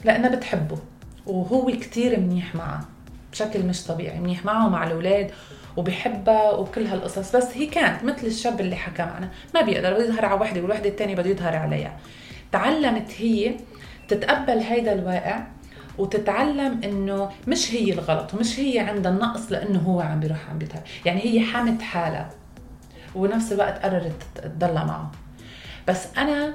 لأنها 0.05 0.37
بتحبه 0.37 0.79
وهو 1.27 1.67
كتير 1.67 2.21
منيح 2.21 2.55
معها 2.55 2.85
بشكل 3.33 3.63
مش 3.63 3.85
طبيعي 3.87 4.21
منيح 4.21 4.45
معها 4.45 4.67
ومع 4.67 4.87
الأولاد 4.87 5.31
وبحبها 5.79 6.51
وكل 6.51 6.87
هالقصص. 6.87 7.37
بس 7.37 7.57
هي 7.57 7.67
كانت 7.67 8.05
مثل 8.05 8.27
الشاب 8.27 8.61
اللي 8.61 8.77
حكى 8.77 9.03
معنا. 9.03 9.29
ما 9.55 9.61
بيقدر 9.61 9.93
بده 9.93 10.05
يظهر 10.05 10.25
على 10.25 10.41
وحدة 10.41 10.61
والوحدة 10.61 10.89
الثانية 10.89 11.15
بده 11.15 11.31
يظهر 11.31 11.57
عليها. 11.57 11.97
تعلمت 12.53 13.13
هي 13.19 13.55
تتقبل 14.09 14.59
هيدا 14.59 14.93
الواقع 14.93 15.41
وتتعلم 15.99 16.81
إنه 16.85 17.31
مش 17.49 17.75
هي 17.75 17.93
الغلط 17.93 18.35
ومش 18.35 18.61
هي 18.61 18.79
عندها 18.79 19.13
النقص 19.13 19.53
لإنه 19.53 19.79
هو 19.79 20.01
عم 20.01 20.21
بيروح 20.21 20.51
عم 20.51 20.59
بيظهر 20.59 20.83
يعني 21.05 21.21
هي 21.25 21.41
حمت 21.41 21.83
حالها 21.83 22.31
ونفس 23.15 23.53
الوقت 23.53 23.83
قررت 23.85 24.23
تضلها 24.35 24.85
معه. 24.85 25.13
بس 25.89 26.07
أنا 26.19 26.55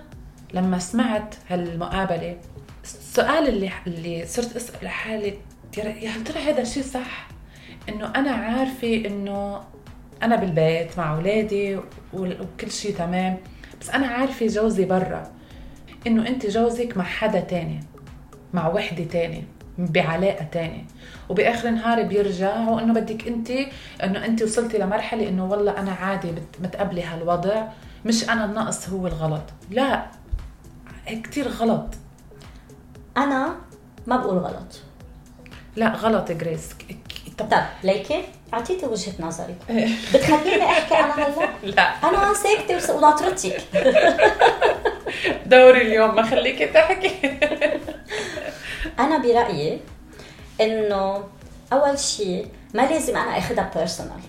لما 0.54 0.80
سمعت 0.80 1.36
هالمقابلة 1.50 2.38
السؤال 2.84 3.48
اللي 3.48 3.72
اللي 3.88 4.26
صرت 4.26 4.56
أسأل 4.56 4.88
حالي 4.90 5.34
يا 5.78 6.10
هل 6.10 6.24
ترى 6.24 6.40
هذا 6.40 6.62
الشيء 6.62 6.84
صح؟ 6.84 7.33
إنه 7.90 8.12
أنا 8.16 8.32
عارفة 8.32 9.04
إنه 9.06 9.62
أنا 10.24 10.36
بالبيت 10.36 10.98
مع 10.98 11.16
أولادي 11.16 11.80
وكل 12.14 12.72
شيء 12.72 12.96
تمام 12.96 13.38
بس 13.82 13.90
أنا 13.90 14.08
عارفة 14.08 14.48
جوزي 14.48 14.86
برا 14.86 15.32
إنه 16.08 16.28
أنت 16.28 16.46
جوزك 16.46 16.98
مع 16.98 17.04
حدا 17.04 17.40
تاني 17.40 17.80
مع 18.54 18.68
وحدة 18.68 19.04
تاني 19.04 19.44
بعلاقة 19.78 20.46
تانية 20.52 20.84
وبآخر 21.30 21.68
النهار 21.70 22.04
بيرجع 22.04 22.70
وانه 22.70 22.94
بدك 22.94 23.28
أنت 23.28 23.52
إنه 24.04 24.26
أنت 24.26 24.42
وصلتي 24.42 24.78
لمرحلة 24.78 25.30
إنه 25.30 25.46
والله 25.46 25.80
أنا 25.80 25.92
عادي 25.92 26.32
متقبله 26.60 27.14
هالوضع 27.14 27.68
مش 28.06 28.30
أنا 28.30 28.46
النقص 28.46 28.90
هو 28.90 29.08
الغلط. 29.08 29.44
لا 29.72 30.06
كثير 31.08 31.48
غلط. 31.48 31.94
أنا 33.18 33.56
ما 34.08 34.18
بقول 34.18 34.38
غلط. 34.38 34.82
لا 35.76 35.94
غلط 35.94 36.32
جريس. 36.32 36.70
طب 37.38 37.46
طب 37.52 37.64
ليكي 37.84 38.24
أعطيتي 38.54 38.86
وجهة 38.86 39.14
نظرك. 39.20 39.56
بتخليني 40.14 40.66
أحكي 40.66 40.96
أنا 40.96 41.14
هلا 41.28 41.50
لا. 41.64 41.82
أنا 41.82 42.34
ساكتة 42.34 42.96
وناطرتك. 42.96 43.62
دوري 45.46 45.82
اليوم 45.82 46.16
ما 46.16 46.24
خليكي 46.24 46.66
تحكي. 46.66 47.12
أنا 49.00 49.18
برأيي 49.18 49.80
إنه 50.62 51.24
أول 51.74 52.00
شيء 52.00 52.48
ما 52.74 52.82
لازم 52.82 53.18
أنا 53.18 53.38
أخذها 53.38 53.72
personal 53.76 54.20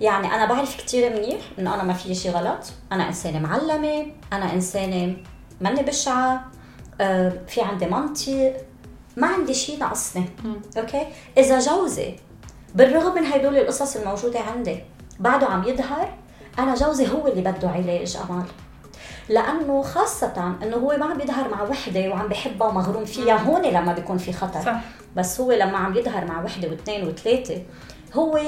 يعني 0.00 0.26
أنا 0.34 0.46
بعرف 0.46 0.76
كتير 0.76 1.10
منيح 1.10 1.38
إنه 1.58 1.74
أنا 1.74 1.82
ما 1.82 1.92
في 1.92 2.14
شيء 2.14 2.32
غلط. 2.32 2.72
أنا 2.92 3.08
إنسانة 3.08 3.38
متعلمة 3.38 4.06
أنا 4.32 4.52
إنسانة 4.52 5.16
ماني 5.60 5.82
بشعة 5.82 6.44
آه، 7.00 7.32
في 7.48 7.60
عندي 7.62 7.86
منطق. 7.86 8.52
ما 9.16 9.26
عندي 9.26 9.54
شيء 9.54 9.78
ناقصني. 9.78 10.24
okay؟ 10.78 11.06
إذا 11.38 11.58
جوزي 11.58 12.16
بالرغم 12.74 13.14
من 13.14 13.26
هدول 13.26 13.56
القصص 13.56 13.96
الموجودة 13.96 14.40
عندي 14.40 14.78
بعده 15.20 15.46
عم 15.46 15.64
يظهر 15.68 16.14
أنا 16.58 16.74
جوزي 16.74 17.08
هو 17.08 17.28
اللي 17.28 17.40
بده 17.40 17.68
علاج 17.68 18.16
امال 18.16 18.44
لأنه 19.28 19.82
خاصة 19.82 20.56
إنه 20.62 20.76
هو 20.76 20.96
ما 20.96 21.06
عم 21.06 21.20
يظهر 21.20 21.48
مع 21.48 21.62
وحدة 21.62 22.08
وعم 22.08 22.28
بحبها 22.28 22.68
ومغروم 22.68 23.04
فيها 23.04 23.36
هون 23.36 23.62
لما 23.62 23.92
بيكون 23.92 24.18
في 24.18 24.32
خطر. 24.32 24.62
صح. 24.62 24.80
بس 25.16 25.40
هو 25.40 25.52
لما 25.52 25.78
عم 25.78 25.96
يظهر 25.96 26.24
مع 26.24 26.42
وحدة 26.42 26.68
واثنين 26.68 27.08
وثلاثة 27.08 27.62
هو 28.14 28.40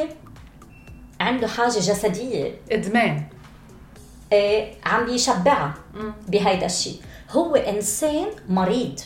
عنده 1.20 1.48
حاجة 1.48 1.78
جسدية. 1.78 2.54
إدمان. 2.72 3.22
إيه 4.32 4.74
عم 4.86 5.08
يشبعها 5.08 5.74
بهيدا 6.28 6.66
الشيء 6.66 7.00
هو 7.30 7.56
إنسان 7.56 8.26
مريض. 8.48 9.00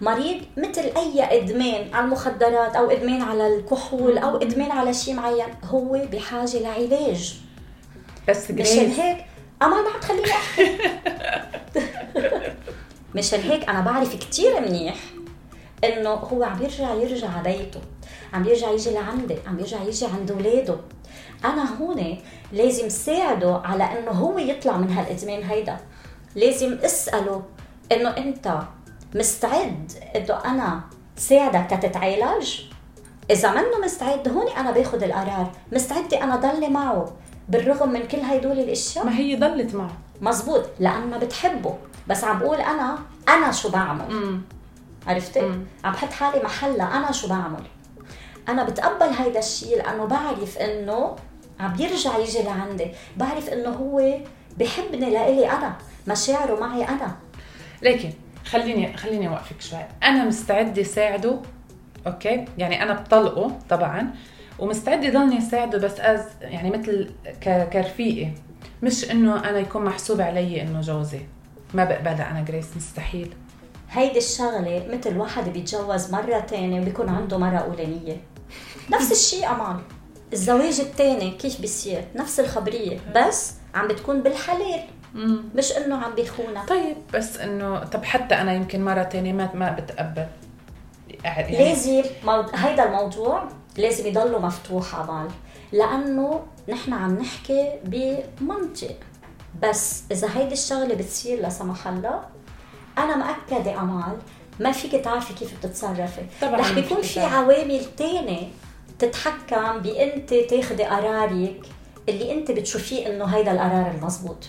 مريض 0.00 0.42
مثل 0.56 0.80
أي 0.96 1.38
إدمان 1.38 1.94
على 1.94 2.04
المخدرات 2.04 2.76
أو 2.76 2.90
إدمان 2.90 3.22
على 3.22 3.56
الكحول 3.56 4.18
أو 4.18 4.36
إدمان 4.36 4.70
على 4.70 4.94
شيء 4.94 5.14
معين 5.14 5.46
هو 5.64 5.98
بحاجة 6.12 6.58
لعلاج. 6.58 7.34
بس 8.28 8.50
مشان 8.50 8.90
هيك 8.90 9.24
اما 9.62 9.82
ما 9.82 9.88
عم 9.88 10.00
تخليني 10.00 10.30
أحكي. 10.30 10.70
مشان 13.16 13.40
هيك 13.40 13.68
أنا 13.68 13.80
بعرف 13.80 14.16
كتير 14.16 14.60
منيح 14.60 14.96
إنه 15.84 16.10
هو 16.10 16.44
عم 16.44 16.62
يرجع 16.62 16.94
يرجع 16.94 17.28
على 17.28 17.56
بيته 17.56 17.80
عم 18.32 18.44
يرجع 18.44 18.70
يجي 18.70 18.90
لعندي 18.90 19.36
عم 19.46 19.60
يرجع 19.60 19.82
يجي 19.82 20.06
عند 20.06 20.30
أولاده. 20.30 20.76
أنا 21.44 21.76
هون 21.76 22.18
لازم 22.52 22.88
ساعده 22.88 23.60
على 23.64 23.84
إنه 23.84 24.10
هو 24.10 24.38
يطلع 24.38 24.76
من 24.76 24.92
هالإدمان 24.92 25.42
هيدا. 25.42 25.76
لازم 26.34 26.78
اسأله 26.84 27.42
إنه 27.92 28.08
أنت 28.16 28.58
مستعد 29.14 29.92
إنه 30.16 30.44
أنا 30.44 30.80
ساعدك 31.16 31.70
تتعالج؟ 31.82 32.60
إذا 33.30 33.50
منه 33.50 33.78
مستعد 33.84 34.28
هون 34.28 34.48
أنا 34.48 34.70
باخذ 34.70 35.02
القرار. 35.02 35.50
مستعدة 35.72 36.22
أنا 36.24 36.36
ضلي 36.36 36.68
معه 36.68 37.12
بالرغم 37.48 37.88
من 37.88 38.06
كل 38.08 38.18
هدول 38.20 38.58
الأشياء؟ 38.58 39.04
ما 39.04 39.16
هي 39.16 39.36
ضلت 39.36 39.74
معه. 39.74 39.92
مزبوط 40.20 40.64
لأنه 40.80 41.18
بتحبه. 41.18 41.74
بس 42.08 42.24
عم 42.24 42.38
بقول 42.38 42.56
أنا 42.56 42.98
أنا 43.28 43.52
شو 43.52 43.70
بعمل؟ 43.70 44.14
مم. 44.14 44.42
عرفتي؟ 45.06 45.40
عم 45.84 45.92
بحط 45.92 46.12
حالي 46.12 46.44
محلها 46.44 46.96
أنا 46.96 47.12
شو 47.12 47.28
بعمل؟ 47.28 47.62
أنا 48.48 48.64
بتقبل 48.64 49.06
هيدا 49.06 49.38
الشيء 49.38 49.76
لأنه 49.76 50.04
بعرف 50.04 50.58
إنه 50.58 51.16
عم 51.60 51.72
بيرجع 51.72 52.18
يجي 52.18 52.42
لعندي. 52.42 52.90
بعرف 53.16 53.48
إنه 53.48 53.70
هو 53.70 54.18
بحبني 54.58 55.10
لإلي 55.10 55.50
أنا. 55.50 55.76
مشاعره 56.08 56.60
معي 56.60 56.88
أنا. 56.88 57.16
لكن 57.82 58.10
خليني 58.44 58.96
خليني 58.96 59.28
اوقفك 59.28 59.60
شوي. 59.60 59.78
أنا 60.02 60.24
مستعدة 60.24 60.82
ساعده 60.82 61.38
okay؟ 62.06 62.44
يعني 62.58 62.82
أنا 62.82 62.92
بطلقه 62.94 63.58
طبعا 63.70 64.14
ومستعدة 64.58 65.08
ضلني 65.10 65.40
ساعده 65.40 65.78
بس 65.78 66.00
as 66.00 66.20
يعني 66.40 66.70
مثل 66.70 67.10
ك- 67.40 67.68
كرفيقه 67.72 68.32
مش 68.82 69.10
إنه 69.10 69.48
أنا 69.50 69.58
يكون 69.58 69.84
محسوب 69.84 70.20
علي 70.20 70.62
إنه 70.62 70.80
جوزي. 70.80 71.20
ما 71.74 71.84
بقبلها 71.84 72.30
أنا 72.30 72.40
جريس 72.42 72.66
مستحيل. 72.76 73.34
هيدي 73.90 74.18
الشغلة 74.18 74.86
مثل 74.92 75.16
واحد 75.16 75.48
بيتجوز 75.52 76.10
مرة 76.12 76.38
تانية 76.40 76.80
وبيكون 76.80 77.08
عنده 77.08 77.38
مرة 77.38 77.56
أولانية. 77.56 78.16
نفس 78.92 79.12
الشيء 79.12 79.46
أمان. 79.52 79.80
الزواج 80.32 80.80
التاني 80.80 81.30
كيف 81.30 81.60
بيصير؟ 81.60 82.04
نفس 82.16 82.40
الخبرية. 82.40 82.98
بس 83.16 83.52
عم 83.74 83.88
بتكون 83.88 84.22
بالحلال. 84.22 84.80
مش 85.54 85.72
إنه 85.72 85.96
عم 85.96 86.14
بيخونها 86.14 86.66
طيب 86.66 86.96
بس 87.14 87.36
إنه 87.38 87.84
طب 87.84 88.04
حتى 88.04 88.34
أنا 88.34 88.52
يمكن 88.52 88.84
مره 88.84 89.02
تانية 89.02 89.32
ما 89.32 89.50
ما 89.54 89.70
بتقبل. 89.70 90.26
يعني 91.24 91.58
لازم 91.58 92.02
مو... 92.24 92.44
هيدا 92.54 92.84
الموضوع 92.84 93.48
لازم 93.76 94.06
يضله 94.06 94.38
مفتوح 94.38 94.94
عبال 94.94 95.30
لأنه 95.72 96.42
نحن 96.68 96.92
عم 96.92 97.18
نحكي 97.18 97.72
بمنطق. 97.84 98.96
بس 99.62 100.02
إذا 100.10 100.28
هيدي 100.34 100.52
الشغلة 100.52 100.94
بتصير 100.94 101.40
لا 101.40 101.48
سمح 101.48 101.88
الله 101.88 102.20
أنا 102.98 103.16
مأكدة 103.16 103.80
أمال 103.80 104.16
ما 104.60 104.72
فيك 104.72 105.04
تعرفي 105.04 105.34
كيف 105.34 105.58
بتتصرفي. 105.58 106.22
طبعاً 106.42 106.56
رح 106.56 106.72
بيكون 106.72 107.02
في. 107.02 107.20
عوامل 107.20 107.84
تانية 107.96 108.48
تتحكم 108.98 109.78
بأنت 109.78 110.34
تاخدي 110.34 110.84
قرارك 110.84 111.60
اللي 112.08 112.32
أنت 112.32 112.50
بتشوفيه 112.50 113.06
إنه 113.06 113.24
هيدا 113.24 113.52
القرار 113.52 113.90
المزبوط. 113.90 114.48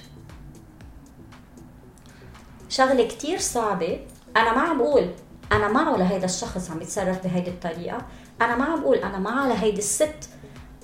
شغلة 2.70 3.08
كتير 3.08 3.40
صعبة. 3.40 4.00
أنا 4.38 4.56
ما 4.56 4.62
عم 4.62 4.78
بقول 4.78 5.10
أنا 5.52 5.68
معه 5.68 5.98
لهيدا 5.98 6.26
الشخص 6.26 6.72
عم 6.72 6.82
يتصرف 6.82 7.24
بهيدي 7.24 7.50
الطريقة. 7.50 7.98
أنا 8.42 8.56
ما 8.56 8.66
عم 8.66 8.82
بقول 8.82 8.98
أنا 8.98 9.18
معه 9.18 9.48
لهيدي 9.48 9.78
الست 9.78 10.30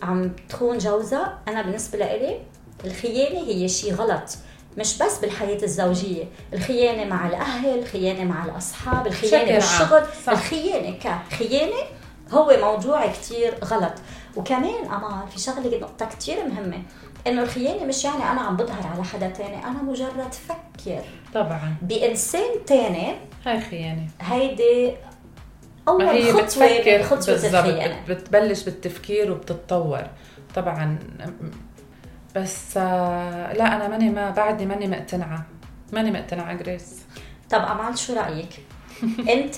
عم 0.03 0.31
تخون 0.49 0.77
جوزها. 0.77 1.39
أنا 1.47 1.61
بالنسبة 1.61 1.97
لإلي 1.97 2.39
الخيانة 2.85 3.39
هي 3.47 3.67
شيء 3.67 3.93
غلط. 3.93 4.37
مش 4.77 4.97
بس 4.97 5.19
بالحياة 5.19 5.63
الزوجية 5.63 6.23
الخيانة 6.53 7.03
مع 7.03 7.27
الأهل 7.27 7.79
الخيانة 7.79 8.23
مع 8.23 8.45
الأصحاب 8.45 9.07
الخيانة. 9.07 9.53
بالشغل. 9.53 10.03
صح. 10.25 10.31
الخيانة 10.31 10.97
كخيانة 10.97 11.83
هو 12.31 12.57
موضوع 12.61 13.07
كتير 13.07 13.55
غلط. 13.63 13.93
وكمان 14.35 14.85
أمال 14.85 15.27
في 15.31 15.39
شغلة 15.39 15.79
نقطة 15.79 16.05
كتير 16.05 16.45
مهمة. 16.45 16.83
إنه 17.27 17.41
الخيانة 17.43 17.85
مش 17.85 18.05
يعني 18.05 18.23
أنا 18.31 18.41
عم 18.41 18.57
بظهر 18.57 18.87
على 18.93 19.03
حدا 19.03 19.29
تاني 19.29 19.65
أنا 19.65 19.81
مجرد 19.83 20.33
فكر. 20.33 21.01
طبعا. 21.33 21.75
بإنسان 21.81 22.65
تاني 22.67 23.15
هاي 23.45 23.61
خيانة. 23.61 24.07
هيدي 24.21 24.93
ما 25.87 26.11
هي 26.11 26.31
خطوة 26.33 26.41
بتفكر 26.43 27.17
بالضبط 27.31 27.55
الخيانة. 27.55 28.01
بتبلش 28.09 28.63
بالتفكير 28.63 29.31
وبتتطور. 29.31 30.03
طبعا 30.55 30.99
بس 32.35 32.77
آه، 32.77 33.53
لا 33.53 33.75
أنا 33.75 33.87
ماني 33.87 34.09
ما 34.09 34.29
بعدني 34.29 34.65
ماني 34.65 34.87
مقتنعة. 34.87 35.45
ماني 35.93 36.11
مقتنعة 36.11 36.53
جريس 36.53 36.99
طب 37.49 37.61
أمال 37.61 37.97
شو 37.97 38.13
رأيك؟ 38.13 38.59
أنت 39.33 39.55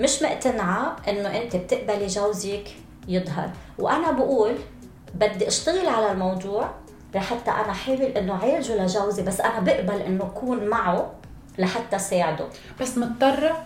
مش 0.00 0.22
مقتنعة 0.22 0.96
إنه 1.08 1.42
أنت 1.42 1.56
بتقبلي 1.56 2.06
جوزك 2.06 2.64
يظهر. 3.08 3.50
وأنا 3.78 4.10
بقول 4.12 4.54
بدي 5.14 5.48
أشتغل 5.48 5.88
على 5.88 6.12
الموضوع 6.12 6.70
لحتى 7.14 7.50
أنا 7.50 7.70
أحاول 7.70 8.02
إنه 8.02 8.34
عالجه 8.42 8.84
لجوزي 8.84 9.22
بس 9.22 9.40
أنا 9.40 9.60
بقبل 9.60 10.00
إنه 10.00 10.24
أكون 10.24 10.64
معه 10.64 11.12
لحتى 11.58 11.98
ساعده. 11.98 12.46
بس 12.80 12.98
مضطرة؟ 12.98 13.62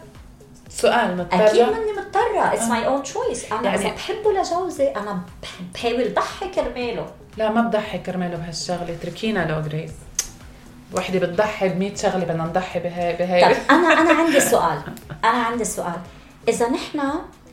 سؤال 0.69 1.17
مضطرة؟ 1.17 1.47
أكيد 1.47 1.61
ماني 1.63 1.93
مضطرة. 1.93 2.55
it's 2.55 2.62
my 2.69 2.87
own 2.87 3.03
choice 3.03 3.53
أنا 3.53 3.63
يعني- 3.63 3.77
إذا 3.87 3.95
بحبه 3.95 4.33
لجوزي 4.33 4.89
أنا 4.89 5.21
بح- 5.43 5.61
بحاول 5.75 6.15
ضحي 6.15 6.49
كرماله. 6.49 7.07
لا 7.37 7.51
ما 7.53 7.61
بضحي 7.61 7.99
كرماله 7.99 8.37
بهالشغلة. 8.37 8.95
اتركينا 8.95 9.53
لو 9.53 9.61
جريس 9.69 9.93
وحدة 10.97 11.19
بتضحي 11.19 11.69
ب 11.69 11.79
100 11.79 11.95
شغلة 11.97 12.25
بدنا 12.25 12.45
نضحي 12.45 12.81
بهاي 12.81 13.17
بهاي. 13.17 13.55
طب 13.55 13.61
أنا 13.71 13.89
أنا 14.01 14.13
عندي 14.13 14.41
سؤال. 14.41 14.79
أنا 15.25 15.39
عندي 15.43 15.65
سؤال. 15.65 16.01
إذا 16.49 16.69
نحن 16.69 17.01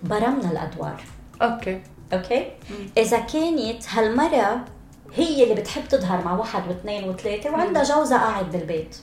برمنا 0.03 0.51
الأدوار 0.51 1.03
Okay. 1.41 1.81
Okay؟ 2.13 2.51
إذا 2.97 3.19
كانت 3.19 3.83
هالمرة 3.89 4.65
هي 5.15 5.43
اللي 5.43 5.55
بتحب 5.55 5.87
تظهر 5.87 6.23
مع 6.25 6.33
واحد 6.33 6.67
واثنين 6.67 7.09
وثلاثة 7.09 7.51
وعندها 7.51 7.83
جوزها 7.83 8.17
قاعد 8.17 8.51
بالبيت. 8.51 8.97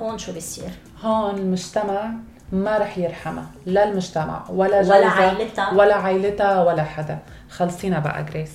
هون 0.00 0.18
شو 0.18 0.32
بيصير؟ 0.32 0.70
هون 1.02 1.34
المجتمع 1.34 2.10
ما 2.52 2.78
رح 2.78 2.98
يرحمها 2.98 3.46
لا 3.66 3.84
المجتمع 3.88 4.44
ولا 4.48 4.76
ولا 4.76 4.82
جوزها 4.82 5.08
عائلتها. 5.08 5.72
ولا 5.72 5.94
عائلتها 5.94 6.64
ولا 6.64 6.82
حدا. 6.84 7.18
خلصينا 7.50 7.98
بقى 7.98 8.24
جريس 8.24 8.50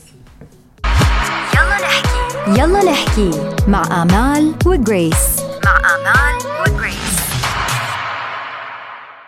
يلا 1.56 1.78
نحكي. 1.82 2.62
يلا 2.62 2.92
نحكي 2.92 3.32
مع 3.68 4.02
آمال 4.02 4.54
وجريس 4.66 5.40
مع 5.66 5.78
آمال 5.78 6.57